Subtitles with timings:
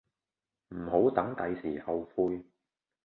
[0.69, 2.43] 唔好等第時後悔